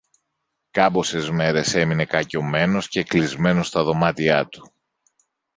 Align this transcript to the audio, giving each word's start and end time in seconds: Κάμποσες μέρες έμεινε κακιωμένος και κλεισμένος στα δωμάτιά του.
Κάμποσες 0.71 1.29
μέρες 1.29 1.73
έμεινε 1.75 2.05
κακιωμένος 2.05 2.87
και 2.87 3.03
κλεισμένος 3.03 3.67
στα 3.67 3.83
δωμάτιά 3.83 4.47
του. 4.47 4.73